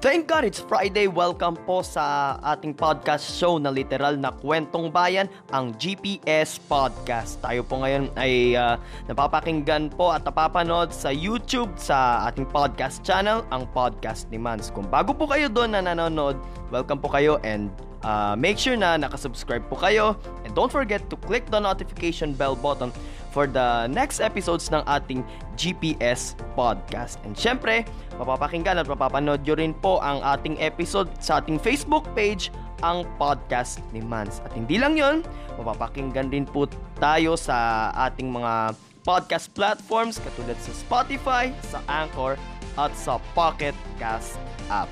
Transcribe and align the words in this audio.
Thank 0.00 0.32
God 0.32 0.48
it's 0.48 0.64
Friday. 0.64 1.12
Welcome 1.12 1.60
po 1.68 1.84
sa 1.84 2.40
ating 2.40 2.72
podcast 2.72 3.36
show 3.36 3.60
na 3.60 3.68
literal 3.68 4.16
na 4.16 4.32
kwentong 4.32 4.88
bayan, 4.88 5.28
ang 5.52 5.76
GPS 5.76 6.56
Podcast. 6.56 7.36
Tayo 7.44 7.60
po 7.60 7.84
ngayon 7.84 8.08
ay 8.16 8.56
uh, 8.56 8.80
napapakinggan 9.12 9.92
po 9.92 10.08
at 10.08 10.24
napapanood 10.24 10.88
sa 10.96 11.12
YouTube 11.12 11.68
sa 11.76 12.24
ating 12.32 12.48
podcast 12.48 13.04
channel, 13.04 13.44
ang 13.52 13.68
Podcast 13.76 14.24
ni 14.32 14.40
Mans. 14.40 14.72
Kung 14.72 14.88
bago 14.88 15.12
po 15.12 15.28
kayo 15.28 15.52
doon 15.52 15.76
na 15.76 15.84
nanonood, 15.84 16.40
welcome 16.72 16.96
po 16.96 17.12
kayo 17.12 17.36
and 17.44 17.68
uh, 18.00 18.32
make 18.32 18.56
sure 18.56 18.80
na 18.80 18.96
nakasubscribe 18.96 19.68
po 19.68 19.76
kayo. 19.76 20.16
And 20.48 20.56
don't 20.56 20.72
forget 20.72 21.12
to 21.12 21.16
click 21.28 21.44
the 21.52 21.60
notification 21.60 22.32
bell 22.32 22.56
button 22.56 22.88
for 23.30 23.46
the 23.46 23.86
next 23.88 24.18
episodes 24.18 24.68
ng 24.70 24.82
ating 24.86 25.22
GPS 25.54 26.34
podcast. 26.58 27.22
And 27.22 27.38
syempre, 27.38 27.86
mapapakinggan 28.18 28.78
at 28.78 28.86
mapapanood 28.90 29.46
nyo 29.46 29.54
rin 29.56 29.72
po 29.72 30.02
ang 30.02 30.20
ating 30.22 30.58
episode 30.58 31.08
sa 31.22 31.38
ating 31.38 31.62
Facebook 31.62 32.04
page, 32.12 32.50
ang 32.82 33.06
podcast 33.16 33.80
ni 33.94 34.02
Mans. 34.02 34.42
At 34.42 34.52
hindi 34.52 34.76
lang 34.76 34.98
yon, 34.98 35.22
mapapakinggan 35.56 36.32
din 36.32 36.44
po 36.44 36.66
tayo 36.98 37.38
sa 37.38 37.90
ating 38.10 38.28
mga 38.28 38.74
podcast 39.06 39.48
platforms 39.56 40.20
katulad 40.20 40.58
sa 40.60 40.72
Spotify, 40.76 41.54
sa 41.64 41.80
Anchor, 41.88 42.36
at 42.78 42.92
sa 42.94 43.18
Pocket 43.32 43.74
Cast 43.98 44.36
app. 44.68 44.88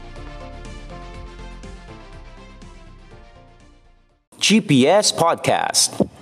GPS 4.38 5.12
Podcast. 5.12 6.17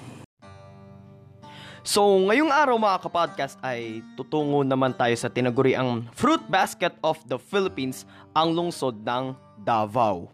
So, 1.86 2.02
ngayong 2.02 2.50
araw 2.50 2.82
mga 2.82 2.98
kapodcast 2.98 3.62
ay 3.62 4.02
tutungo 4.18 4.66
naman 4.66 4.90
tayo 4.90 5.14
sa 5.14 5.30
tinaguriang 5.30 6.02
Fruit 6.18 6.42
Basket 6.50 6.90
of 6.98 7.14
the 7.30 7.38
Philippines, 7.38 8.02
ang 8.34 8.50
lungsod 8.58 9.06
ng 9.06 9.38
Davao. 9.62 10.26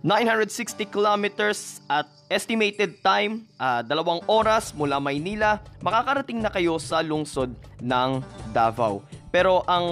960 0.00 0.88
kilometers 0.88 1.84
at 1.84 2.08
estimated 2.32 3.04
time, 3.04 3.44
uh, 3.60 3.84
dalawang 3.84 4.24
oras 4.24 4.72
mula 4.72 4.96
Maynila, 4.96 5.60
makakarating 5.84 6.40
na 6.40 6.48
kayo 6.48 6.80
sa 6.80 7.04
lungsod 7.04 7.52
ng 7.84 8.24
Davao. 8.56 9.04
Pero 9.28 9.60
ang 9.68 9.84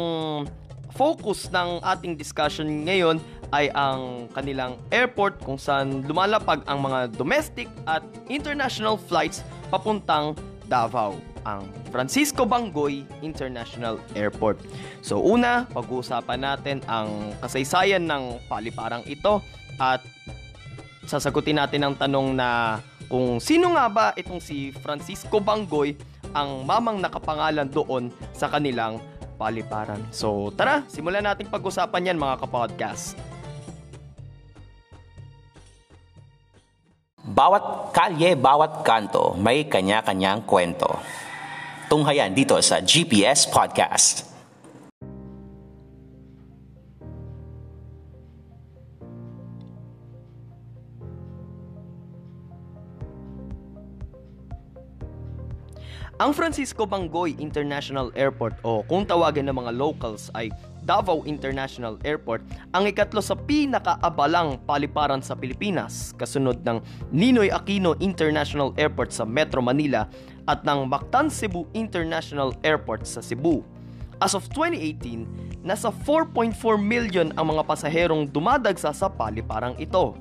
focus 0.98 1.46
ng 1.54 1.78
ating 1.86 2.18
discussion 2.18 2.66
ngayon 2.82 3.22
ay 3.54 3.70
ang 3.72 4.26
kanilang 4.34 4.74
airport 4.90 5.38
kung 5.46 5.54
saan 5.54 6.02
lumalapag 6.10 6.66
ang 6.66 6.82
mga 6.82 7.14
domestic 7.14 7.70
at 7.86 8.02
international 8.26 8.98
flights 8.98 9.46
papuntang 9.70 10.34
Davao, 10.68 11.16
ang 11.48 11.64
Francisco 11.88 12.44
Bangoy 12.44 13.00
International 13.24 13.96
Airport. 14.12 14.60
So 15.00 15.16
una, 15.16 15.64
pag-uusapan 15.72 16.44
natin 16.44 16.84
ang 16.84 17.32
kasaysayan 17.40 18.04
ng 18.04 18.36
paliparang 18.52 19.00
ito 19.08 19.40
at 19.80 20.04
sasagutin 21.08 21.56
natin 21.56 21.88
ang 21.88 21.94
tanong 21.96 22.36
na 22.36 22.82
kung 23.08 23.40
sino 23.40 23.72
nga 23.72 23.88
ba 23.88 24.06
itong 24.12 24.44
si 24.44 24.76
Francisco 24.84 25.40
Bangoy 25.40 25.96
ang 26.36 26.68
mamang 26.68 27.00
nakapangalan 27.00 27.72
doon 27.72 28.12
sa 28.36 28.52
kanilang 28.52 29.00
paliparan. 29.38 30.02
So 30.10 30.50
tara, 30.52 30.82
simulan 30.90 31.22
natin 31.22 31.46
pag-usapan 31.46 32.10
yan 32.12 32.18
mga 32.18 32.42
kapodcast. 32.42 33.14
Bawat 37.28 37.94
kalye, 37.94 38.34
bawat 38.34 38.82
kanto, 38.82 39.38
may 39.38 39.70
kanya-kanyang 39.70 40.42
kwento. 40.42 40.90
Tunghayan 41.86 42.34
dito 42.34 42.58
sa 42.58 42.82
GPS 42.82 43.46
Podcast. 43.46 44.37
Ang 56.18 56.34
Francisco 56.34 56.82
Bangoy 56.82 57.38
International 57.38 58.10
Airport 58.18 58.58
o 58.66 58.82
kung 58.82 59.06
tawagin 59.06 59.46
ng 59.46 59.54
mga 59.54 59.72
locals 59.78 60.34
ay 60.34 60.50
Davao 60.82 61.22
International 61.28 62.00
Airport 62.00 62.42
ang 62.72 62.88
ikatlo 62.88 63.20
sa 63.20 63.36
pinakaabalang 63.36 64.58
paliparan 64.64 65.20
sa 65.20 65.36
Pilipinas 65.36 66.16
kasunod 66.18 66.64
ng 66.64 66.80
Ninoy 67.12 67.52
Aquino 67.52 67.92
International 68.00 68.72
Airport 68.80 69.12
sa 69.12 69.28
Metro 69.28 69.60
Manila 69.60 70.08
at 70.48 70.64
ng 70.64 70.88
Mactan 70.88 71.28
Cebu 71.28 71.68
International 71.76 72.56
Airport 72.64 73.04
sa 73.04 73.20
Cebu. 73.20 73.60
As 74.18 74.34
of 74.34 74.50
2018, 74.50 75.62
nasa 75.62 75.94
4.4 75.94 76.50
million 76.82 77.30
ang 77.38 77.54
mga 77.54 77.62
pasaherong 77.62 78.26
dumadagsa 78.26 78.90
sa 78.90 79.06
paliparang 79.06 79.78
ito. 79.78 80.18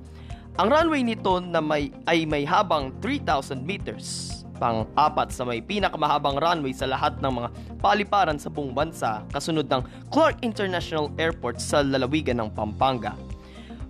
Ang 0.61 0.67
runway 0.69 1.01
nito 1.01 1.41
na 1.41 1.57
may, 1.57 1.89
ay 2.05 2.25
may 2.29 2.45
habang 2.45 2.93
3,000 3.01 3.61
meters 3.65 4.36
pang-apat 4.57 5.29
sa 5.29 5.45
may 5.45 5.61
pinakamahabang 5.61 6.41
runway 6.41 6.73
sa 6.73 6.89
lahat 6.89 7.17
ng 7.21 7.31
mga 7.31 7.49
paliparan 7.77 8.41
sa 8.41 8.49
buong 8.49 8.73
bansa 8.73 9.21
kasunod 9.31 9.69
ng 9.69 9.81
Clark 10.09 10.41
International 10.41 11.13
Airport 11.21 11.61
sa 11.61 11.85
lalawigan 11.85 12.41
ng 12.41 12.49
Pampanga. 12.51 13.13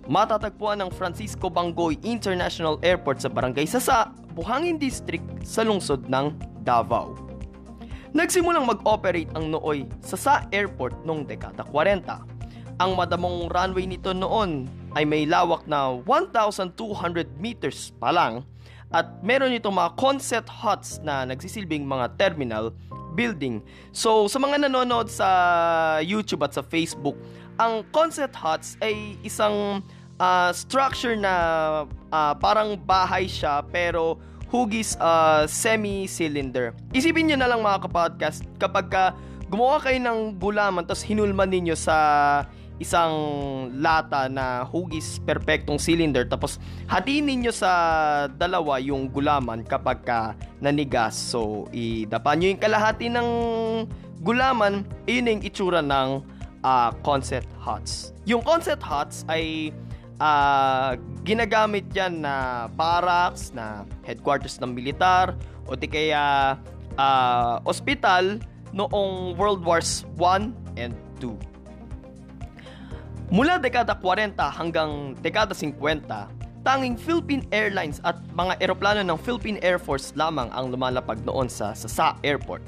Matatagpuan 0.08 0.80
ng 0.80 0.90
Francisco 0.92 1.52
Bangoy 1.52 2.00
International 2.00 2.80
Airport 2.80 3.20
sa 3.20 3.28
Barangay 3.28 3.68
Sasa, 3.68 4.08
Buhangin 4.32 4.80
District 4.80 5.24
sa 5.44 5.64
lungsod 5.64 6.08
ng 6.08 6.32
Davao. 6.64 7.12
Nagsimulang 8.16 8.64
mag-operate 8.64 9.28
ang 9.36 9.52
Nooy 9.52 9.84
Sasa 10.00 10.48
Airport 10.48 10.96
noong 11.04 11.28
dekada 11.28 11.60
40. 11.68 12.80
Ang 12.80 12.96
madamong 12.96 13.52
runway 13.52 13.84
nito 13.84 14.16
noon 14.16 14.64
ay 14.96 15.04
may 15.04 15.28
lawak 15.28 15.68
na 15.68 15.92
1,200 16.06 16.72
meters 17.36 17.92
pa 18.00 18.08
lang 18.08 18.48
at 18.92 19.20
meron 19.20 19.52
itong 19.52 19.76
mga 19.76 19.90
concept 20.00 20.48
huts 20.48 21.00
na 21.04 21.28
nagsisilbing 21.28 21.84
mga 21.84 22.16
terminal 22.16 22.72
building. 23.12 23.60
So, 23.90 24.30
sa 24.30 24.38
mga 24.38 24.68
nanonood 24.68 25.10
sa 25.10 25.28
YouTube 26.00 26.46
at 26.46 26.54
sa 26.54 26.62
Facebook, 26.62 27.18
ang 27.58 27.82
concept 27.90 28.38
huts 28.38 28.78
ay 28.78 29.18
isang 29.26 29.82
uh, 30.22 30.50
structure 30.54 31.18
na 31.18 31.34
uh, 32.14 32.32
parang 32.38 32.78
bahay 32.78 33.26
siya 33.26 33.66
pero 33.66 34.16
hugis 34.48 34.96
uh, 35.02 35.44
semi-cylinder. 35.44 36.72
Isipin 36.94 37.28
nyo 37.28 37.36
na 37.36 37.48
lang 37.50 37.60
mga 37.60 37.90
kapodcast 37.90 38.46
kapag 38.56 38.88
ka 38.88 39.04
gumawa 39.48 39.80
kayo 39.80 39.96
ng 40.00 40.36
gulaman 40.36 40.84
tapos 40.84 41.04
hinulman 41.04 41.48
ninyo 41.48 41.76
sa 41.76 41.96
isang 42.78 43.14
lata 43.78 44.30
na 44.30 44.62
hugis 44.62 45.18
perpektong 45.26 45.82
cylinder 45.82 46.22
tapos 46.26 46.62
hatiin 46.86 47.26
ninyo 47.26 47.50
sa 47.50 47.70
dalawa 48.30 48.78
yung 48.78 49.10
gulaman 49.10 49.66
kapag 49.66 50.02
ka 50.06 50.38
nanigas. 50.62 51.14
So, 51.14 51.66
idapa 51.74 52.38
nyo 52.38 52.54
yung 52.54 52.62
kalahati 52.62 53.10
ng 53.10 53.28
gulaman, 54.22 54.86
yun 55.06 55.30
yung 55.30 55.42
itsura 55.42 55.82
ng 55.82 56.22
uh, 56.62 56.90
concept 57.06 57.50
huts. 57.58 58.14
Yung 58.26 58.42
concept 58.42 58.82
huts 58.82 59.22
ay 59.30 59.74
uh, 60.22 60.94
ginagamit 61.22 61.86
yan 61.94 62.22
na 62.22 62.66
barracks, 62.74 63.54
na 63.54 63.86
headquarters 64.06 64.58
ng 64.62 64.70
militar, 64.74 65.34
o 65.66 65.74
di 65.74 65.86
kaya 65.86 66.56
uh, 66.98 67.62
ospital 67.66 68.38
noong 68.74 69.34
World 69.38 69.62
Wars 69.64 70.04
1 70.18 70.78
and 70.78 70.94
2. 71.22 71.57
Mula 73.28 73.60
dekada 73.60 73.92
40 73.92 74.40
hanggang 74.40 75.12
dekada 75.20 75.52
50, 75.52 75.84
tanging 76.64 76.96
Philippine 76.96 77.44
Airlines 77.52 78.00
at 78.08 78.16
mga 78.32 78.56
eroplano 78.64 79.04
ng 79.04 79.20
Philippine 79.20 79.60
Air 79.60 79.76
Force 79.76 80.16
lamang 80.16 80.48
ang 80.48 80.72
lumalapag 80.72 81.20
noon 81.28 81.44
sa 81.44 81.76
Sasa 81.76 82.16
Airport. 82.24 82.64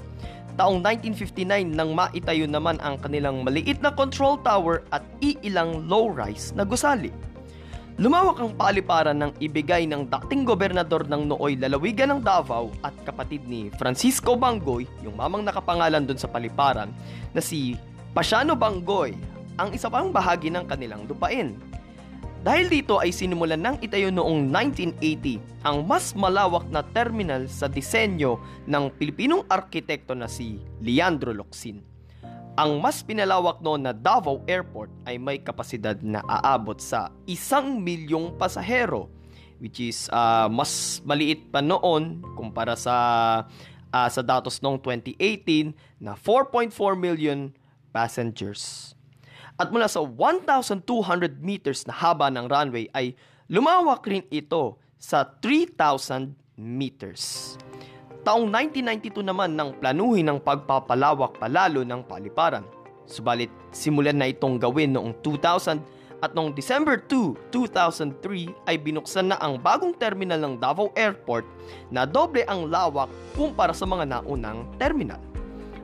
Taong 0.61 0.85
1959 0.85 1.65
nang 1.65 1.97
maitayo 1.97 2.45
naman 2.45 2.77
ang 2.85 3.01
kanilang 3.01 3.41
maliit 3.41 3.81
na 3.81 3.89
control 3.89 4.37
tower 4.45 4.85
at 4.93 5.01
iilang 5.25 5.89
low-rise 5.89 6.53
na 6.53 6.69
gusali. 6.69 7.09
Lumawak 7.97 8.45
ang 8.45 8.53
paliparan 8.53 9.17
ng 9.17 9.33
ibigay 9.41 9.89
ng 9.89 10.13
dating 10.13 10.45
gobernador 10.45 11.09
ng 11.09 11.25
nooy 11.25 11.57
lalawigan 11.57 12.13
ng 12.13 12.21
Davao 12.21 12.69
at 12.85 12.93
kapatid 13.09 13.49
ni 13.49 13.73
Francisco 13.81 14.37
Bangoy, 14.37 14.85
yung 15.01 15.17
mamang 15.17 15.41
nakapangalan 15.41 16.05
doon 16.05 16.21
sa 16.21 16.29
paliparan, 16.29 16.93
na 17.33 17.41
si 17.41 17.81
Pasiano 18.13 18.53
Bangoy, 18.53 19.40
ang 19.61 19.77
isa 19.77 19.93
pang 19.93 20.09
bahagi 20.09 20.49
ng 20.49 20.65
kanilang 20.65 21.05
lupain. 21.05 21.53
Dahil 22.41 22.73
dito 22.73 22.97
ay 22.97 23.13
sinimulan 23.13 23.61
ng 23.61 23.77
itayo 23.85 24.09
noong 24.09 24.49
1980 24.49 25.61
ang 25.61 25.85
mas 25.85 26.17
malawak 26.17 26.65
na 26.73 26.81
terminal 26.81 27.45
sa 27.53 27.69
disenyo 27.69 28.41
ng 28.65 28.89
Pilipinong 28.97 29.45
arkitekto 29.45 30.17
na 30.17 30.25
si 30.25 30.57
Leandro 30.81 31.37
Locsin. 31.37 31.85
Ang 32.57 32.81
mas 32.81 33.05
pinalawak 33.05 33.61
noon 33.61 33.85
na 33.85 33.93
Davao 33.93 34.41
Airport 34.49 34.89
ay 35.05 35.21
may 35.21 35.37
kapasidad 35.37 36.01
na 36.01 36.25
aabot 36.25 36.81
sa 36.81 37.13
isang 37.29 37.77
milyong 37.85 38.41
pasahero 38.41 39.13
which 39.61 39.79
is 39.79 40.09
uh, 40.09 40.49
mas 40.49 41.05
maliit 41.05 41.53
pa 41.53 41.61
noon 41.61 42.25
kumpara 42.35 42.75
sa 42.75 42.97
uh, 43.93 44.09
sa 44.09 44.23
datos 44.25 44.59
noong 44.65 44.81
2018 44.81 45.77
na 46.01 46.17
4.4 46.17 46.73
million 46.97 47.53
passengers. 47.93 48.97
At 49.61 49.69
mula 49.69 49.93
sa 49.93 50.01
1,200 50.01 51.45
meters 51.45 51.85
na 51.85 51.93
haba 51.93 52.33
ng 52.33 52.49
runway 52.49 52.89
ay 52.97 53.13
lumawak 53.53 54.09
rin 54.09 54.25
ito 54.33 54.81
sa 54.97 55.29
3,000 55.45 56.33
meters. 56.57 57.55
Taong 58.25 58.49
1992 58.49 59.21
naman 59.21 59.53
nang 59.53 59.77
planuhin 59.77 60.33
ng 60.33 60.41
pagpapalawak 60.41 61.37
palalo 61.37 61.85
ng 61.85 62.01
paliparan. 62.09 62.65
Subalit 63.05 63.53
simulan 63.69 64.17
na 64.17 64.33
itong 64.33 64.57
gawin 64.57 64.97
noong 64.97 65.21
2000 65.21 66.25
at 66.25 66.33
noong 66.33 66.57
December 66.57 66.97
2, 67.09 67.53
2003 67.53 68.53
ay 68.65 68.77
binuksan 68.81 69.33
na 69.33 69.37
ang 69.45 69.61
bagong 69.61 69.93
terminal 69.93 70.41
ng 70.41 70.55
Davao 70.57 70.89
Airport 70.97 71.45
na 71.93 72.09
doble 72.09 72.49
ang 72.49 72.69
lawak 72.69 73.13
kumpara 73.37 73.77
sa 73.77 73.85
mga 73.85 74.09
naunang 74.09 74.65
terminal. 74.81 75.21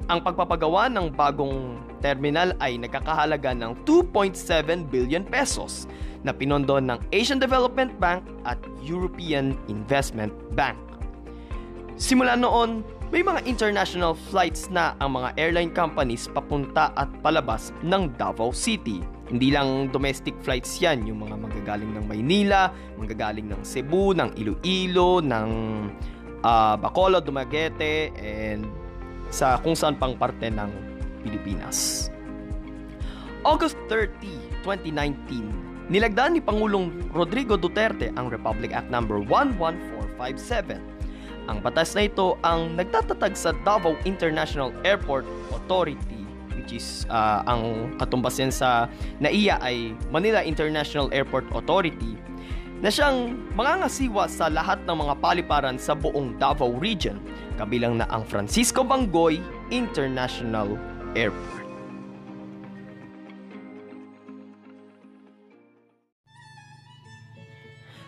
Ang 0.06 0.22
pagpapagawa 0.22 0.86
ng 0.86 1.10
bagong 1.18 1.82
terminal 1.98 2.54
ay 2.62 2.78
nagkakahalaga 2.78 3.50
ng 3.58 3.74
2.7 3.82 4.86
billion 4.86 5.26
pesos 5.26 5.90
na 6.22 6.30
pinondo 6.30 6.78
ng 6.78 6.94
Asian 7.10 7.42
Development 7.42 7.90
Bank 7.98 8.22
at 8.46 8.54
European 8.86 9.58
Investment 9.66 10.30
Bank. 10.54 10.78
Simula 11.98 12.38
noon, 12.38 12.86
may 13.10 13.26
mga 13.26 13.50
international 13.50 14.14
flights 14.30 14.70
na 14.70 14.94
ang 15.02 15.18
mga 15.18 15.34
airline 15.42 15.74
companies 15.74 16.30
papunta 16.30 16.94
at 16.94 17.10
palabas 17.18 17.74
ng 17.82 18.14
Davao 18.14 18.54
City. 18.54 19.02
Hindi 19.26 19.50
lang 19.50 19.90
domestic 19.90 20.38
flights 20.38 20.78
yan, 20.78 21.02
yung 21.02 21.26
mga 21.26 21.34
magagaling 21.34 21.98
ng 21.98 22.06
Maynila, 22.06 22.70
magagaling 22.94 23.50
ng 23.50 23.62
Cebu, 23.66 24.14
ng 24.14 24.38
Iloilo, 24.38 25.18
ng 25.18 25.50
uh, 26.46 26.74
Bacolod, 26.78 27.26
Dumaguete, 27.26 28.14
and 28.22 28.85
sa 29.30 29.58
kung 29.60 29.74
saan 29.74 29.96
pang 29.98 30.14
parte 30.14 30.48
ng 30.48 30.70
Pilipinas. 31.22 32.08
August 33.46 33.78
30, 33.88 34.66
2019, 34.66 35.90
nilagdaan 35.90 36.34
ni 36.34 36.42
Pangulong 36.42 36.90
Rodrigo 37.14 37.54
Duterte 37.54 38.10
ang 38.18 38.26
Republic 38.26 38.74
Act 38.74 38.90
No. 38.90 39.02
11457. 39.06 40.82
Ang 41.46 41.62
batas 41.62 41.94
na 41.94 42.10
ito 42.10 42.34
ang 42.42 42.74
nagtatatag 42.74 43.38
sa 43.38 43.54
Davao 43.62 43.94
International 44.02 44.74
Airport 44.82 45.22
Authority 45.54 46.26
which 46.66 46.82
is 46.82 47.06
uh, 47.06 47.46
ang 47.46 47.94
katumbas 48.02 48.34
yan 48.42 48.50
sa 48.50 48.90
NAIA 49.22 49.62
ay 49.62 49.94
Manila 50.10 50.42
International 50.42 51.06
Airport 51.14 51.46
Authority 51.54 52.18
na 52.82 52.90
siyang 52.90 53.38
mangangasiwa 53.54 54.26
sa 54.26 54.50
lahat 54.50 54.82
ng 54.82 54.96
mga 55.06 55.14
paliparan 55.22 55.78
sa 55.78 55.94
buong 55.94 56.36
Davao 56.42 56.74
Region, 56.76 57.22
kabilang 57.56 57.98
na 57.98 58.06
ang 58.12 58.22
Francisco 58.28 58.84
Bangoy 58.84 59.40
International 59.72 60.76
Airport. 61.16 61.66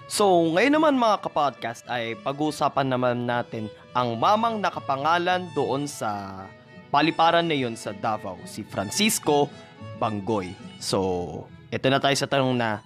So, 0.09 0.25
ngayon 0.57 0.81
naman 0.81 0.97
mga 0.97 1.21
kapodcast 1.21 1.85
ay 1.85 2.17
pag-uusapan 2.25 2.89
naman 2.89 3.29
natin 3.29 3.69
ang 3.93 4.17
mamang 4.17 4.57
nakapangalan 4.57 5.45
doon 5.53 5.85
sa 5.85 6.43
paliparan 6.89 7.45
na 7.45 7.53
yun 7.53 7.77
sa 7.77 7.93
Davao, 7.93 8.41
si 8.49 8.65
Francisco 8.65 9.53
Bangoy. 10.01 10.57
So, 10.81 11.45
ito 11.69 11.87
na 11.93 12.01
tayo 12.01 12.17
sa 12.17 12.25
tanong 12.25 12.57
na, 12.57 12.81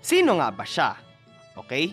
sino 0.00 0.40
nga 0.40 0.48
ba 0.48 0.64
siya? 0.64 0.96
Okay? 1.60 1.92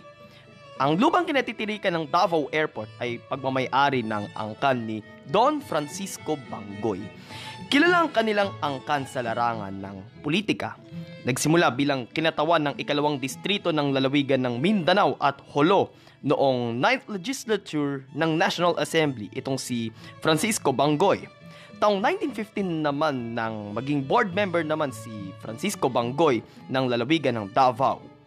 Ang 0.79 0.95
lubang 0.95 1.27
kinatitirikan 1.27 1.91
ng 1.91 2.05
Davao 2.07 2.47
Airport 2.55 2.87
ay 3.03 3.19
pagmamayari 3.27 3.99
ng 3.99 4.31
angkan 4.31 4.79
ni 4.79 5.03
Don 5.27 5.59
Francisco 5.59 6.39
Bangoy. 6.47 7.03
Kilala 7.67 8.07
ang 8.07 8.15
kanilang 8.15 8.55
angkan 8.63 9.03
sa 9.03 9.19
larangan 9.19 9.75
ng 9.75 10.23
politika. 10.23 10.79
Nagsimula 11.27 11.75
bilang 11.75 12.07
kinatawan 12.07 12.71
ng 12.71 12.75
ikalawang 12.79 13.19
distrito 13.19 13.75
ng 13.75 13.91
lalawigan 13.91 14.39
ng 14.39 14.55
Mindanao 14.55 15.19
at 15.19 15.43
Holo 15.51 15.91
noong 16.23 16.79
9th 16.79 17.11
Legislature 17.11 18.07
ng 18.15 18.39
National 18.39 18.79
Assembly 18.79 19.27
itong 19.35 19.59
si 19.59 19.91
Francisco 20.23 20.71
Bangoy. 20.71 21.27
Taong 21.83 21.99
1915 21.99 22.87
naman 22.87 23.35
nang 23.35 23.75
maging 23.75 24.07
board 24.07 24.31
member 24.31 24.63
naman 24.63 24.95
si 24.95 25.35
Francisco 25.43 25.91
Bangoy 25.91 26.39
ng 26.71 26.87
lalawigan 26.87 27.35
ng 27.35 27.51
Davao. 27.51 28.18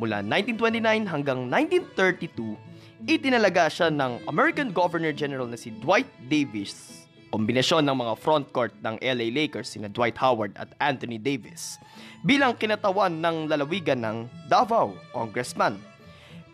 Mula 0.00 0.24
1929 0.24 1.04
hanggang 1.04 1.48
1932, 1.48 2.56
itinalaga 3.04 3.68
siya 3.68 3.92
ng 3.92 4.24
American 4.24 4.72
Governor 4.72 5.12
General 5.12 5.44
na 5.44 5.58
si 5.60 5.68
Dwight 5.68 6.08
Davis. 6.32 7.04
Kombinasyon 7.32 7.88
ng 7.88 7.96
mga 7.96 8.14
frontcourt 8.20 8.76
ng 8.84 9.00
LA 9.00 9.32
Lakers 9.32 9.72
sina 9.72 9.88
Dwight 9.88 10.20
Howard 10.20 10.52
at 10.60 10.68
Anthony 10.76 11.16
Davis 11.16 11.80
bilang 12.20 12.52
kinatawan 12.60 13.24
ng 13.24 13.48
lalawigan 13.48 14.04
ng 14.04 14.28
Davao 14.52 14.92
Congressman. 15.16 15.80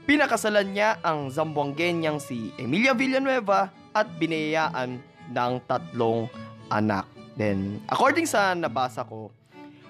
Pinakasalan 0.06 0.70
niya 0.70 1.02
ang 1.02 1.34
Zamboanguenyang 1.34 2.22
si 2.22 2.54
Emilia 2.56 2.94
Villanueva 2.94 3.74
at 3.90 4.06
binayaan 4.22 5.02
ng 5.34 5.52
tatlong 5.66 6.30
anak. 6.70 7.04
Then, 7.34 7.82
according 7.90 8.30
sa 8.30 8.54
nabasa 8.54 9.02
ko, 9.02 9.34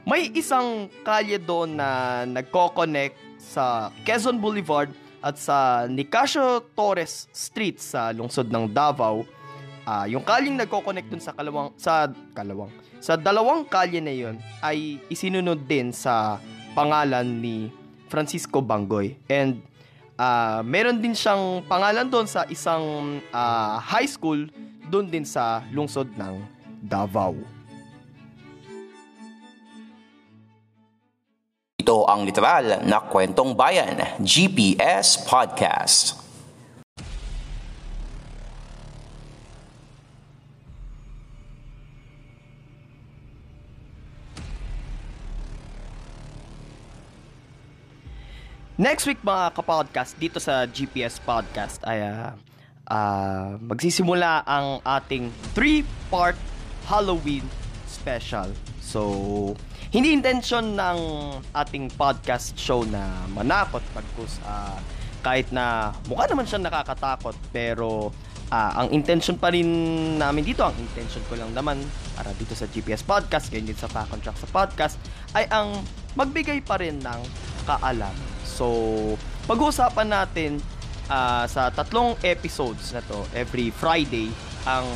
may 0.09 0.33
isang 0.33 0.89
kalye 1.05 1.37
doon 1.37 1.77
na 1.77 2.25
nagko-connect 2.25 3.28
sa 3.39 3.95
Quezon 4.03 4.43
Boulevard 4.43 4.91
at 5.23 5.39
sa 5.39 5.87
Nicasio 5.87 6.63
Torres 6.75 7.27
Street 7.31 7.79
sa 7.79 8.11
lungsod 8.13 8.51
ng 8.51 8.71
Davao. 8.71 9.25
Uh, 9.89 10.05
yung 10.05 10.21
kaling 10.21 10.59
nagko-connect 10.61 11.09
dun 11.09 11.23
sa 11.23 11.33
kalawang 11.33 11.73
sa 11.81 12.13
kalawang 12.37 12.69
sa 13.01 13.17
dalawang 13.17 13.65
kalye 13.65 14.05
na 14.05 14.13
yon 14.13 14.37
ay 14.61 15.01
isinunod 15.09 15.65
din 15.65 15.97
sa 15.97 16.37
pangalan 16.77 17.25
ni 17.25 17.73
Francisco 18.13 18.61
Bangoy 18.61 19.17
and 19.33 19.65
uh, 20.21 20.61
meron 20.61 21.01
din 21.01 21.17
siyang 21.17 21.65
pangalan 21.65 22.05
doon 22.05 22.29
sa 22.29 22.45
isang 22.53 23.17
uh, 23.33 23.81
high 23.81 24.05
school 24.05 24.45
doon 24.93 25.09
din 25.09 25.25
sa 25.25 25.65
lungsod 25.73 26.11
ng 26.21 26.37
Davao. 26.85 27.58
Ito 31.89 32.05
ang 32.05 32.29
literal 32.29 32.85
na 32.85 33.01
kwentong 33.01 33.57
bayan, 33.57 33.97
GPS 34.21 35.25
Podcast. 35.25 36.21
Next 48.77 49.09
week 49.09 49.25
mga 49.25 49.57
kapodcast 49.57 50.21
dito 50.21 50.37
sa 50.37 50.69
GPS 50.69 51.17
Podcast 51.25 51.81
ay 51.89 52.05
uh, 52.05 52.37
uh, 52.93 53.57
magsisimula 53.65 54.45
ang 54.45 54.85
ating 54.85 55.33
three-part 55.57 56.37
Halloween 56.85 57.49
special. 57.99 58.49
So, 58.79 59.03
hindi 59.91 60.15
intention 60.15 60.79
ng 60.79 60.99
ating 61.53 61.93
podcast 61.99 62.55
show 62.55 62.87
na 62.87 63.27
manakot 63.35 63.83
pagkus 63.93 64.39
uh, 64.47 64.79
kahit 65.21 65.51
na 65.51 65.91
mukha 66.07 66.31
naman 66.31 66.47
siya 66.47 66.63
nakakatakot 66.63 67.35
pero 67.51 68.15
uh, 68.53 68.73
ang 68.85 68.89
intention 68.93 69.37
pa 69.37 69.53
rin 69.53 69.69
namin 70.17 70.45
dito, 70.45 70.65
ang 70.65 70.77
intention 70.77 71.21
ko 71.29 71.37
lang 71.37 71.53
naman 71.53 71.81
para 72.17 72.33
dito 72.37 72.53
sa 72.57 72.69
GPS 72.69 73.05
Podcast, 73.05 73.53
ganyan 73.53 73.73
din 73.73 73.79
sa 73.79 73.89
Pa-Contract 73.89 74.39
sa 74.43 74.49
podcast, 74.51 74.97
ay 75.37 75.47
ang 75.53 75.79
magbigay 76.17 76.65
pa 76.65 76.81
rin 76.81 76.99
ng 77.01 77.21
kaalam. 77.69 78.15
So, 78.49 78.67
pag-uusapan 79.47 80.09
natin 80.09 80.51
uh, 81.13 81.45
sa 81.47 81.71
tatlong 81.71 82.17
episodes 82.25 82.91
na 82.97 83.05
to, 83.07 83.23
every 83.37 83.71
Friday, 83.71 84.33
ang 84.65 84.87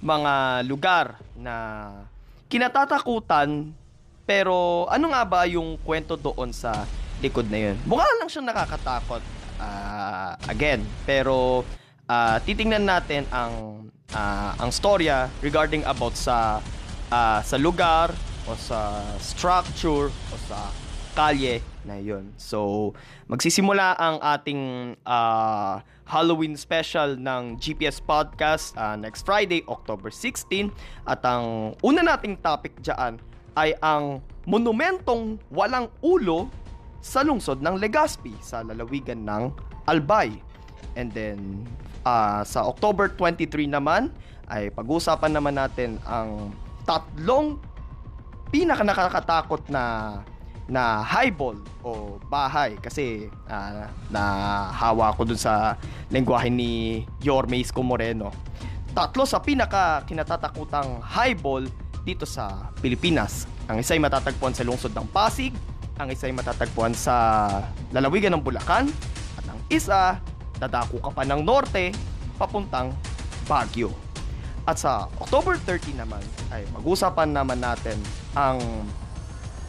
mga 0.00 0.64
lugar 0.68 1.18
na 1.36 1.54
kinatatakutan 2.46 3.74
pero 4.26 4.84
ano 4.90 5.14
nga 5.14 5.22
ba 5.22 5.46
yung 5.46 5.78
kwento 5.86 6.18
doon 6.18 6.50
sa 6.50 6.84
likod 7.22 7.46
na 7.48 7.70
yun. 7.70 7.76
Mukha 7.86 8.04
lang 8.18 8.28
siyang 8.28 8.50
nakakatakot. 8.50 9.22
Uh, 9.56 10.36
again, 10.52 10.84
pero 11.08 11.64
uh, 12.10 12.36
titingnan 12.44 12.84
natin 12.84 13.24
ang 13.32 13.86
uh, 14.12 14.52
ang 14.60 14.68
storya 14.68 15.32
regarding 15.40 15.80
about 15.88 16.12
sa 16.12 16.60
uh, 17.08 17.40
sa 17.40 17.56
lugar 17.56 18.12
o 18.44 18.52
sa 18.58 19.00
structure 19.16 20.12
o 20.12 20.34
sa 20.44 20.70
kalye 21.16 21.64
na 21.88 21.96
yun. 21.96 22.28
So, 22.36 22.92
magsisimula 23.32 23.96
ang 23.96 24.20
ating 24.20 24.60
uh, 25.08 25.80
Halloween 26.04 26.54
special 26.60 27.16
ng 27.16 27.56
GPS 27.56 28.04
Podcast 28.04 28.76
uh, 28.76 28.94
next 29.00 29.24
Friday, 29.24 29.64
October 29.66 30.12
16. 30.12 30.68
At 31.08 31.24
ang 31.24 31.72
una 31.80 32.04
nating 32.04 32.44
topic 32.44 32.76
dyan 32.84 33.16
ay 33.56 33.72
ang 33.80 34.20
monumentong 34.44 35.40
walang 35.48 35.88
ulo 36.04 36.52
sa 37.00 37.24
lungsod 37.24 37.64
ng 37.64 37.80
Legazpi 37.80 38.36
sa 38.44 38.60
lalawigan 38.60 39.24
ng 39.24 39.48
Albay. 39.88 40.36
And 41.00 41.08
then, 41.16 41.64
uh, 42.04 42.44
sa 42.44 42.68
October 42.68 43.08
23 43.08 43.72
naman, 43.72 44.12
ay 44.52 44.70
pag-uusapan 44.70 45.32
naman 45.32 45.56
natin 45.56 45.98
ang 46.06 46.52
tatlong 46.86 47.58
pinaka 48.52 48.86
nakakatakot 48.86 49.66
na 49.66 49.82
na 50.66 50.98
highball 51.02 51.54
o 51.86 52.18
bahay 52.26 52.74
kasi 52.82 53.30
uh, 53.46 53.86
nahawa 54.10 55.14
ko 55.14 55.22
dun 55.22 55.38
sa 55.38 55.78
lengguwahe 56.10 56.50
ni 56.50 57.02
Yorme 57.22 57.62
Isko 57.62 57.86
Moreno. 57.86 58.34
Tatlo 58.90 59.22
sa 59.28 59.38
pinaka 59.38 60.02
kinatatakutang 60.08 60.98
highball 61.04 61.62
dito 62.02 62.26
sa 62.26 62.70
Pilipinas. 62.82 63.46
Ang 63.66 63.82
isa 63.82 63.94
ay 63.94 64.02
matatagpuan 64.02 64.54
sa 64.54 64.62
lungsod 64.66 64.94
ng 64.94 65.06
Pasig, 65.10 65.54
ang 65.98 66.10
isa 66.10 66.30
ay 66.30 66.34
matatagpuan 66.34 66.94
sa 66.94 67.46
lalawigan 67.90 68.34
ng 68.34 68.42
Bulacan, 68.42 68.90
at 69.38 69.46
ang 69.50 69.60
isa, 69.70 70.22
dadako 70.58 71.02
ka 71.02 71.10
pa 71.10 71.22
ng 71.26 71.42
norte, 71.42 71.90
papuntang 72.38 72.94
Baguio. 73.46 73.90
At 74.66 74.82
sa 74.82 75.06
October 75.22 75.54
30 75.58 76.02
naman 76.02 76.22
ay 76.50 76.66
mag-usapan 76.74 77.30
naman 77.30 77.62
natin 77.62 77.98
ang 78.34 78.58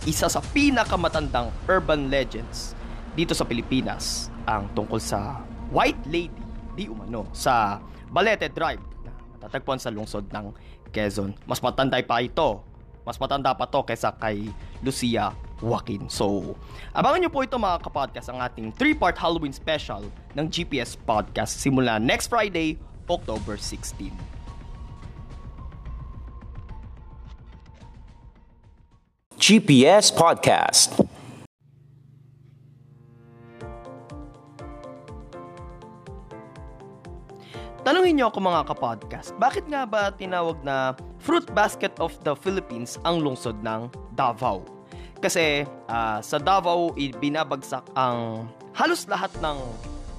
isa 0.08 0.32
sa 0.32 0.40
pinakamatandang 0.40 1.52
urban 1.68 2.08
legends 2.08 2.72
dito 3.12 3.36
sa 3.36 3.44
Pilipinas 3.44 4.32
ang 4.48 4.72
tungkol 4.72 5.04
sa 5.04 5.44
White 5.68 6.08
Lady 6.08 6.44
di 6.80 6.88
umano 6.88 7.28
sa 7.36 7.84
Balete 8.08 8.48
Drive 8.48 8.80
na 9.04 9.12
matatagpuan 9.36 9.84
sa 9.84 9.92
lungsod 9.92 10.32
ng 10.32 10.56
Quezon. 10.96 11.36
Mas 11.44 11.60
matanda 11.60 12.00
pa 12.08 12.24
ito. 12.24 12.64
Mas 13.04 13.20
matanda 13.20 13.52
pa 13.52 13.68
to 13.68 13.84
kaysa 13.84 14.16
kay 14.16 14.48
Lucia 14.80 15.36
Joaquin. 15.60 16.08
So, 16.08 16.56
abangan 16.96 17.28
nyo 17.28 17.32
po 17.32 17.44
ito 17.44 17.60
mga 17.60 17.84
kapodcast 17.84 18.32
ang 18.32 18.40
ating 18.40 18.72
3-part 18.80 19.20
Halloween 19.20 19.52
special 19.52 20.08
ng 20.40 20.46
GPS 20.48 20.96
Podcast 20.96 21.60
simula 21.60 22.00
next 22.00 22.32
Friday, 22.32 22.80
October 23.12 23.60
16. 23.60 24.12
GPS 29.48 30.12
Podcast. 30.12 30.92
Tanungin 37.80 38.20
niyo 38.20 38.28
ako 38.28 38.44
mga 38.44 38.68
kapodcast, 38.68 39.32
bakit 39.40 39.64
nga 39.72 39.88
ba 39.88 40.12
tinawag 40.12 40.60
na 40.68 40.92
Fruit 41.24 41.48
Basket 41.56 41.96
of 42.04 42.12
the 42.28 42.36
Philippines 42.36 43.00
ang 43.08 43.24
lungsod 43.24 43.56
ng 43.64 43.88
Davao? 44.20 44.68
Kasi 45.24 45.64
uh, 45.88 46.20
sa 46.20 46.44
Davao, 46.44 46.92
binabagsak 47.00 47.88
ang 47.96 48.52
halos 48.76 49.08
lahat 49.08 49.32
ng 49.40 49.58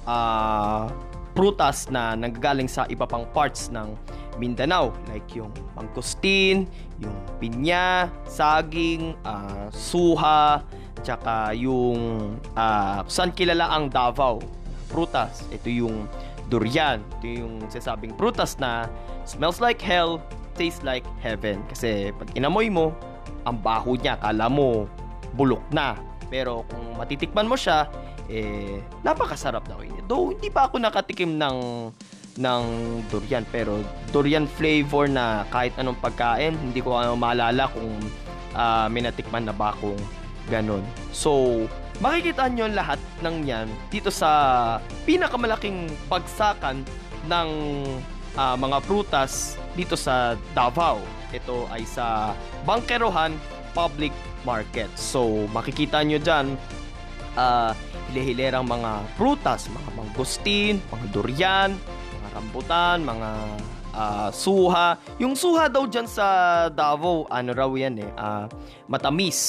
uh, 0.09 0.89
prutas 1.37 1.85
na 1.93 2.17
nanggagaling 2.17 2.65
sa 2.65 2.89
iba 2.89 3.05
pang 3.05 3.29
parts 3.29 3.69
ng 3.69 3.93
Mindanao 4.39 4.95
like 5.11 5.27
yung 5.35 5.51
mangkustin, 5.75 6.65
yung 7.03 7.17
pinya, 7.43 8.07
saging, 8.23 9.13
uh, 9.27 9.67
suha, 9.69 10.63
tsaka 11.03 11.51
yung 11.55 12.33
uh, 12.55 13.03
saan 13.07 13.35
kilala 13.35 13.69
ang 13.75 13.91
Davao 13.91 14.39
prutas. 14.89 15.45
Ito 15.53 15.69
yung 15.69 16.09
durian. 16.49 17.05
Ito 17.21 17.45
yung 17.45 17.53
sasabing 17.69 18.17
prutas 18.17 18.57
na 18.57 18.89
smells 19.23 19.61
like 19.61 19.79
hell, 19.79 20.17
tastes 20.57 20.81
like 20.81 21.05
heaven. 21.21 21.61
Kasi 21.69 22.09
pag 22.17 22.33
inamoy 22.33 22.67
mo, 22.73 22.91
ang 23.45 23.61
baho 23.61 23.95
niya, 23.95 24.17
kala 24.19 24.49
mo 24.49 24.89
bulok 25.37 25.63
na. 25.71 25.95
Pero 26.27 26.65
kung 26.67 26.97
matitikman 26.97 27.47
mo 27.47 27.55
siya, 27.55 27.87
eh, 28.29 28.81
napakasarap 29.01 29.65
daw 29.65 29.81
yun. 29.81 30.05
Though, 30.05 30.29
hindi 30.33 30.49
pa 30.53 30.69
ako 30.69 30.77
nakatikim 30.81 31.37
ng 31.37 31.55
ng 32.39 32.63
durian. 33.11 33.43
Pero 33.51 33.83
durian 34.15 34.47
flavor 34.47 35.11
na 35.11 35.43
kahit 35.51 35.75
anong 35.75 35.99
pagkain 35.99 36.55
hindi 36.55 36.79
ko 36.79 36.95
ano 36.95 37.19
maalala 37.19 37.67
kung 37.69 37.99
uh, 38.55 38.87
minatikman 38.87 39.45
na 39.45 39.53
ba 39.53 39.75
kung 39.77 39.99
ganun. 40.47 40.81
So 41.11 41.63
makikita 41.99 42.47
nyo 42.47 42.71
lahat 42.71 42.97
ng 43.21 43.43
yan 43.43 43.67
dito 43.91 44.07
sa 44.09 44.79
pinakamalaking 45.03 45.91
pagsakan 46.07 46.87
ng 47.27 47.49
uh, 48.39 48.55
mga 48.55 48.77
prutas 48.87 49.59
dito 49.75 49.99
sa 49.99 50.39
Davao. 50.55 51.03
Ito 51.35 51.69
ay 51.69 51.85
sa 51.85 52.33
Bangkerohan 52.63 53.35
Public 53.75 54.15
Market. 54.47 54.89
So 54.95 55.45
makikita 55.51 56.01
nyo 56.01 56.17
dyan 56.17 56.55
uh, 57.35 57.75
hile-hilerang 58.09 58.65
mga 58.65 59.05
prutas 59.19 59.69
mga 59.69 59.89
mangustin, 59.93 60.81
mga 60.89 61.05
durian 61.13 61.71
rambutan, 62.33 63.03
mga 63.03 63.29
uh, 63.93 64.29
suha. 64.33 64.97
Yung 65.17 65.33
suha 65.33 65.67
daw 65.67 65.85
dyan 65.85 66.05
sa 66.05 66.25
Davao, 66.69 67.25
ano 67.29 67.49
raw 67.53 67.71
yan 67.73 68.01
eh, 68.01 68.09
uh, 68.17 68.45
matamis. 68.89 69.39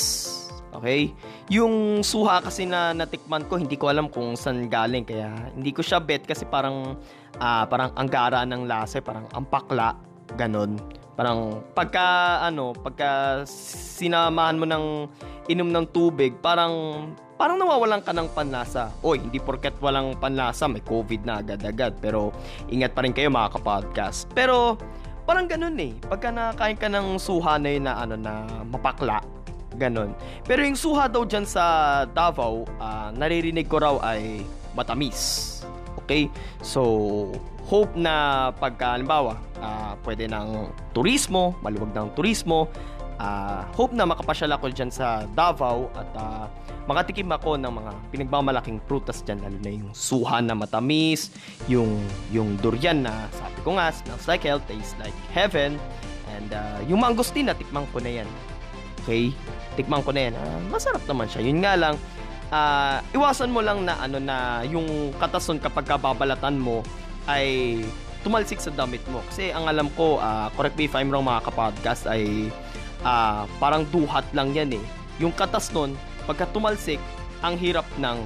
Okay? 0.71 1.11
Yung 1.51 2.01
suha 2.07 2.39
kasi 2.39 2.65
na 2.65 2.95
natikman 2.95 3.45
ko, 3.51 3.59
hindi 3.59 3.75
ko 3.75 3.91
alam 3.91 4.07
kung 4.07 4.39
saan 4.39 4.71
galing. 4.71 5.03
Kaya 5.03 5.51
hindi 5.53 5.75
ko 5.75 5.83
siya 5.83 5.99
bet 5.99 6.25
kasi 6.25 6.47
parang, 6.47 6.95
uh, 7.43 7.65
parang 7.67 7.91
anggara 7.99 8.47
ng 8.47 8.71
lasa, 8.71 9.03
parang 9.03 9.27
ampakla, 9.35 9.99
ganon. 10.39 10.79
Parang 11.21 11.61
pagka, 11.77 12.41
ano, 12.49 12.73
pagka 12.73 13.45
sinamahan 13.45 14.57
mo 14.57 14.65
ng 14.65 14.85
inom 15.53 15.69
ng 15.69 15.85
tubig, 15.93 16.33
parang 16.41 16.73
parang 17.37 17.61
nawawalan 17.61 18.01
ka 18.01 18.17
ng 18.17 18.33
panlasa. 18.33 18.89
Oy, 19.05 19.21
hindi 19.21 19.37
porket 19.37 19.77
walang 19.85 20.17
panlasa, 20.17 20.65
may 20.65 20.81
COVID 20.81 21.29
na 21.29 21.45
agad-agad. 21.45 22.01
Pero 22.01 22.33
ingat 22.73 22.97
pa 22.97 23.05
rin 23.05 23.13
kayo 23.13 23.29
mga 23.29 23.53
kapodcast. 23.53 24.33
Pero 24.33 24.81
parang 25.29 25.45
ganun 25.45 25.77
eh. 25.77 25.93
Pagka 26.09 26.33
nakain 26.33 26.81
ka 26.81 26.89
ng 26.89 27.21
suha 27.21 27.61
na 27.61 27.69
yun 27.69 27.85
na, 27.85 28.01
ano, 28.01 28.17
na 28.17 28.49
mapakla, 28.65 29.21
ganun. 29.77 30.17
Pero 30.49 30.65
yung 30.65 30.81
suha 30.81 31.05
daw 31.05 31.29
dyan 31.29 31.45
sa 31.45 32.09
Davao, 32.09 32.65
uh, 32.81 33.13
naririnig 33.13 33.69
ko 33.69 33.77
raw 33.77 34.01
ay 34.01 34.41
matamis. 34.73 35.61
Okay? 36.05 36.31
So, 36.63 37.33
hope 37.71 37.95
na 37.95 38.51
pagka, 38.59 38.99
halimbawa, 38.99 39.39
uh, 39.63 39.95
pwede 40.03 40.27
ng 40.27 40.75
turismo, 40.91 41.55
maluwag 41.63 41.95
ng 41.95 42.11
turismo, 42.19 42.67
uh, 43.21 43.63
hope 43.79 43.95
na 43.95 44.09
makapasyal 44.09 44.51
ako 44.57 44.75
dyan 44.75 44.91
sa 44.91 45.23
Davao 45.37 45.87
at 45.95 46.11
uh, 46.19 46.47
makatikim 46.91 47.31
ako 47.31 47.55
ng 47.55 47.71
mga 47.71 47.93
pinagmamalaking 48.11 48.83
prutas 48.91 49.23
dyan, 49.23 49.39
lalo 49.45 49.59
na 49.63 49.71
yung 49.71 49.93
suhan 49.95 50.51
na 50.51 50.59
matamis, 50.59 51.31
yung, 51.71 52.03
yung 52.35 52.59
durian 52.59 53.07
na 53.07 53.31
sabi 53.31 53.59
ko 53.63 53.79
nga, 53.79 53.95
smells 53.95 54.27
like 54.27 54.43
hell, 54.43 54.59
tastes 54.67 54.99
like 54.99 55.15
heaven, 55.31 55.79
and 56.35 56.51
uh, 56.51 56.83
yung 56.91 56.99
mangosteen 56.99 57.47
na 57.47 57.55
tikman 57.55 57.87
ko 57.95 58.03
na 58.03 58.25
yan. 58.25 58.29
Okay? 59.07 59.31
Tikman 59.79 60.03
ko 60.03 60.11
na 60.11 60.27
yan. 60.27 60.35
Uh, 60.35 60.61
masarap 60.75 61.05
naman 61.07 61.31
siya. 61.31 61.47
Yun 61.47 61.63
nga 61.63 61.79
lang, 61.79 61.95
uh, 62.51 62.99
iwasan 63.15 63.51
mo 63.51 63.63
lang 63.65 63.87
na 63.87 63.97
ano 63.99 64.19
na 64.19 64.67
yung 64.67 65.15
katason 65.17 65.57
kapag 65.63 65.87
kababalatan 65.87 66.59
mo 66.59 66.85
ay 67.31 67.79
tumalsik 68.27 68.61
sa 68.61 68.75
damit 68.75 69.01
mo. 69.09 69.25
Kasi 69.33 69.55
ang 69.55 69.67
alam 69.71 69.89
ko, 69.97 70.21
uh, 70.21 70.53
correct 70.55 70.77
me 70.77 70.85
if 70.91 70.95
I'm 70.95 71.09
wrong 71.09 71.25
mga 71.25 71.49
kapodcast, 71.49 72.05
ay 72.11 72.53
uh, 73.07 73.49
parang 73.57 73.89
duhat 73.89 74.29
lang 74.37 74.53
yan 74.53 74.77
eh. 74.77 74.85
Yung 75.23 75.33
katas 75.33 75.73
nun, 75.73 75.97
pagka 76.29 76.45
tumalsik, 76.53 77.01
ang 77.41 77.57
hirap 77.57 77.89
ng 77.97 78.21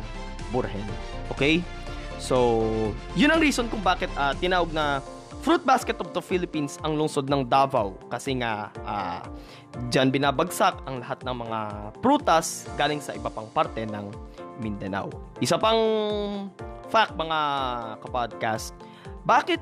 burhen. 0.50 0.82
Okay? 1.30 1.62
So, 2.18 2.90
yun 3.14 3.30
ang 3.30 3.42
reason 3.42 3.70
kung 3.70 3.82
bakit 3.82 4.10
uh, 4.18 4.34
tinawag 4.38 4.70
na 4.74 5.02
Fruit 5.44 5.60
Basket 5.60 6.00
of 6.00 6.08
the 6.16 6.24
Philippines 6.24 6.80
ang 6.80 6.96
lungsod 6.96 7.28
ng 7.28 7.44
Davao 7.44 7.92
kasi 8.08 8.40
nga 8.40 8.72
uh, 8.88 9.20
dyan 9.92 10.08
binabagsak 10.08 10.72
ang 10.88 11.04
lahat 11.04 11.20
ng 11.20 11.36
mga 11.36 11.60
prutas 12.00 12.64
galing 12.80 12.96
sa 12.96 13.12
iba 13.12 13.28
pang 13.28 13.44
parte 13.52 13.84
ng 13.84 14.08
Mindanao. 14.56 15.12
Isa 15.44 15.60
pang 15.60 15.84
fact 16.88 17.12
mga 17.20 17.40
kapodcast, 18.00 18.72
bakit 19.28 19.60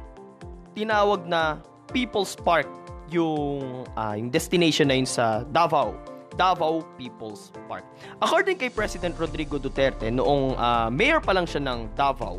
tinawag 0.70 1.26
na 1.26 1.58
People's 1.90 2.38
Park 2.38 2.70
yung, 3.10 3.82
uh, 3.98 4.14
yung 4.14 4.30
destination 4.30 4.86
na 4.86 4.94
yun 4.94 5.10
sa 5.10 5.42
Davao? 5.50 5.98
Davao 6.38 6.86
People's 6.94 7.50
Park. 7.66 7.82
According 8.22 8.54
kay 8.62 8.70
President 8.70 9.18
Rodrigo 9.18 9.58
Duterte, 9.58 10.14
noong 10.14 10.54
uh, 10.54 10.94
mayor 10.94 11.18
pa 11.18 11.34
lang 11.34 11.44
siya 11.44 11.58
ng 11.58 11.90
Davao, 11.98 12.38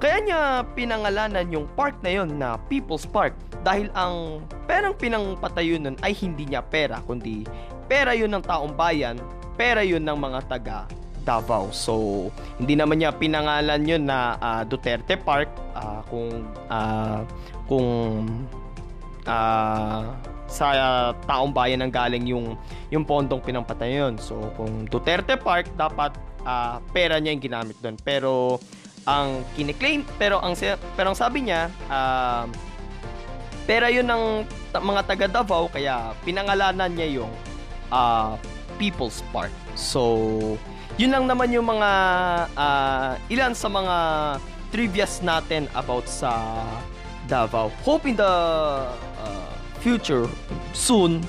kaya 0.00 0.16
niya 0.24 0.40
pinangalanan 0.72 1.46
yung 1.52 1.68
park 1.76 2.00
na 2.00 2.10
yon 2.10 2.40
na 2.40 2.56
People's 2.72 3.04
Park 3.04 3.36
dahil 3.60 3.92
ang 3.92 4.40
perang 4.64 4.96
pinangpatayo 4.96 5.76
nun 5.76 5.94
ay 6.00 6.16
hindi 6.16 6.48
niya 6.48 6.64
pera 6.64 7.04
kundi 7.04 7.44
pera 7.84 8.16
yun 8.16 8.32
ng 8.32 8.44
taong 8.46 8.72
bayan, 8.72 9.20
pera 9.60 9.84
yun 9.84 10.00
ng 10.00 10.16
mga 10.16 10.40
taga 10.48 10.78
Davao. 11.20 11.68
So, 11.68 12.26
hindi 12.56 12.78
naman 12.78 13.02
niya 13.02 13.12
pinangalan 13.12 13.84
yun 13.84 14.08
na 14.08 14.40
uh, 14.40 14.62
Duterte 14.64 15.20
Park 15.20 15.52
uh, 15.76 16.00
kung 16.08 16.48
uh, 16.72 17.20
kung 17.68 17.86
uh, 19.28 20.02
sa 20.50 20.66
uh, 20.74 21.08
taong 21.28 21.52
bayan 21.52 21.84
ang 21.84 21.92
galing 21.92 22.24
yung 22.24 22.56
yung 22.88 23.04
pondong 23.04 23.44
pinampatay 23.44 24.00
yun. 24.00 24.16
So, 24.16 24.48
kung 24.56 24.88
Duterte 24.88 25.36
Park, 25.36 25.70
dapat 25.76 26.16
uh, 26.42 26.80
pera 26.90 27.20
niya 27.20 27.36
yung 27.36 27.44
ginamit 27.44 27.76
doon. 27.84 28.00
Pero, 28.00 28.58
ang 29.10 29.42
kiniklaim 29.58 30.06
pero 30.14 30.38
ang 30.38 30.54
pero 30.94 31.10
ang 31.10 31.18
sabi 31.18 31.50
niya 31.50 31.66
uh, 31.90 32.46
pera 33.66 33.90
yun 33.90 34.06
ng 34.06 34.46
mga 34.70 35.02
taga 35.02 35.26
Davao 35.26 35.66
kaya 35.66 36.14
pinangalanan 36.22 36.94
niya 36.94 37.22
yung 37.22 37.32
uh, 37.90 38.38
People's 38.78 39.20
Park. 39.34 39.52
So, 39.76 40.56
yun 40.96 41.12
lang 41.12 41.26
naman 41.26 41.52
yung 41.52 41.68
mga 41.68 41.90
uh, 42.54 43.12
ilan 43.28 43.52
sa 43.52 43.68
mga 43.68 43.96
trivias 44.70 45.20
natin 45.20 45.66
about 45.74 46.06
sa 46.06 46.64
Davao. 47.26 47.68
Hope 47.82 48.06
in 48.06 48.16
the 48.16 48.34
uh, 49.20 49.50
future 49.82 50.30
soon 50.72 51.20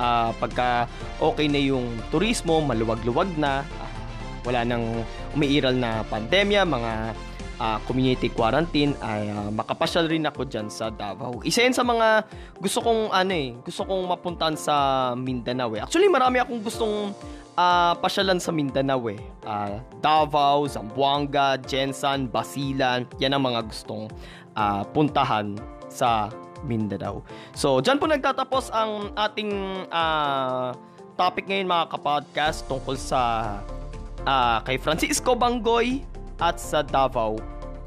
uh, 0.00 0.30
pagka 0.40 0.88
okay 1.20 1.48
na 1.48 1.60
yung 1.60 1.98
turismo, 2.08 2.64
maluwag-luwag 2.64 3.28
na, 3.36 3.64
wala 4.46 4.64
nang 4.64 5.04
umiiral 5.36 5.76
na 5.76 6.04
pandemya, 6.06 6.64
mga 6.64 6.92
uh, 7.60 7.78
community 7.84 8.32
quarantine 8.32 8.96
ay 9.04 9.28
uh, 9.28 9.52
makapasyal 9.52 10.08
rin 10.08 10.24
ako 10.24 10.48
diyan 10.48 10.72
sa 10.72 10.88
Davao. 10.88 11.44
Isa 11.44 11.60
yan 11.62 11.76
sa 11.76 11.84
mga 11.84 12.24
gusto 12.56 12.80
kong 12.80 13.12
ano 13.12 13.32
eh, 13.36 13.52
gusto 13.60 13.84
kong 13.84 14.08
mapuntahan 14.08 14.56
sa 14.56 14.74
Mindanao 15.12 15.76
eh. 15.76 15.84
Actually 15.84 16.08
marami 16.08 16.40
akong 16.40 16.64
gustong 16.64 17.12
uh, 17.60 17.92
pasyalan 18.00 18.40
sa 18.40 18.50
Mindanao 18.50 19.04
eh. 19.12 19.20
Uh, 19.44 19.78
Davao, 20.00 20.64
Zamboanga, 20.64 21.60
Jensan, 21.60 22.32
Basilan, 22.32 23.04
yan 23.20 23.36
ang 23.36 23.44
mga 23.44 23.68
gustong 23.68 24.08
uh, 24.56 24.82
puntahan 24.96 25.54
sa 25.92 26.32
Mindanao. 26.64 27.24
So, 27.56 27.80
dyan 27.80 27.96
po 27.96 28.04
nagtatapos 28.04 28.68
ang 28.72 29.16
ating 29.16 29.52
uh, 29.88 30.76
topic 31.16 31.48
ngayon 31.48 31.68
mga 31.68 31.86
kapodcast 31.92 32.68
tungkol 32.68 32.96
sa 32.96 33.20
uh, 34.26 34.58
kay 34.64 34.76
Francisco 34.76 35.36
Bangoy 35.36 36.04
at 36.40 36.56
sa 36.56 36.80
Davao 36.80 37.36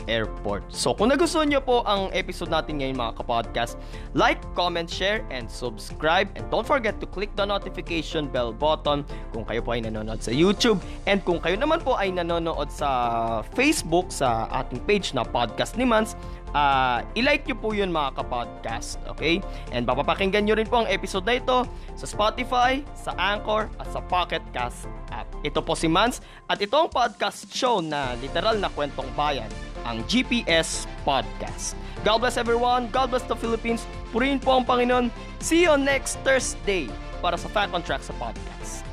Airport. 0.08 0.68
So 0.68 0.92
kung 0.92 1.16
nagustuhan 1.16 1.48
nyo 1.48 1.64
po 1.64 1.80
ang 1.88 2.12
episode 2.12 2.52
natin 2.52 2.84
ngayon 2.84 3.00
mga 3.00 3.14
kapodcast, 3.24 3.80
like, 4.12 4.40
comment, 4.52 4.88
share, 4.88 5.24
and 5.32 5.48
subscribe. 5.48 6.28
And 6.36 6.44
don't 6.52 6.68
forget 6.68 7.00
to 7.00 7.08
click 7.08 7.32
the 7.40 7.48
notification 7.48 8.28
bell 8.28 8.52
button 8.52 9.08
kung 9.32 9.48
kayo 9.48 9.64
po 9.64 9.76
ay 9.76 9.88
nanonood 9.88 10.20
sa 10.20 10.32
YouTube. 10.36 10.84
And 11.08 11.24
kung 11.24 11.40
kayo 11.40 11.56
naman 11.56 11.82
po 11.82 11.96
ay 11.96 12.12
nanonood 12.12 12.68
sa 12.68 13.42
Facebook, 13.56 14.12
sa 14.12 14.52
ating 14.52 14.84
page 14.84 15.16
na 15.16 15.24
Podcast 15.24 15.80
ni 15.80 15.88
Mans, 15.88 16.20
uh, 16.54 17.04
i-like 17.18 17.44
nyo 17.50 17.58
po 17.58 17.74
yun 17.76 17.90
mga 17.90 18.16
kapodcast, 18.18 19.02
okay? 19.10 19.42
And 19.74 19.84
papapakinggan 19.84 20.48
nyo 20.48 20.56
rin 20.56 20.70
po 20.70 20.86
ang 20.86 20.90
episode 20.90 21.26
na 21.28 21.38
ito 21.42 21.68
sa 21.98 22.06
Spotify, 22.08 22.86
sa 22.96 23.12
Anchor, 23.18 23.68
at 23.82 23.90
sa 23.92 24.00
Pocket 24.06 24.42
Cast 24.56 24.88
app. 25.12 25.28
Ito 25.44 25.60
po 25.60 25.74
si 25.76 25.90
Mans, 25.90 26.24
at 26.48 26.62
ito 26.62 26.74
ang 26.78 26.88
podcast 26.88 27.50
show 27.52 27.82
na 27.84 28.16
literal 28.22 28.58
na 28.58 28.72
kwentong 28.72 29.10
bayan, 29.18 29.50
ang 29.84 30.00
GPS 30.08 30.88
Podcast. 31.04 31.76
God 32.08 32.24
bless 32.24 32.40
everyone, 32.40 32.88
God 32.94 33.12
bless 33.12 33.28
the 33.28 33.36
Philippines, 33.36 33.84
purihin 34.16 34.40
po 34.40 34.56
ang 34.56 34.66
Panginoon. 34.66 35.12
See 35.44 35.68
you 35.68 35.76
next 35.76 36.22
Thursday 36.24 36.88
para 37.20 37.36
sa 37.36 37.52
Fact 37.52 37.76
on 37.76 37.84
Track 37.84 38.04
sa 38.04 38.16
podcast. 38.16 38.93